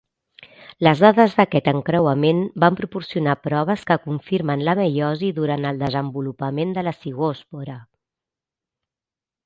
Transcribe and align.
Les 0.85 1.01
dades 1.03 1.35
d'aquest 1.39 1.67
encreuament 1.71 2.39
van 2.63 2.79
proporcionar 2.79 3.37
proves 3.49 3.85
que 3.91 3.99
confirmen 4.07 4.65
la 4.69 4.77
meiosi 4.83 5.31
durant 5.39 5.71
el 5.73 5.85
desenvolupament 5.85 6.75
de 6.79 6.89
la 6.89 6.99
zigòspora. 7.05 7.81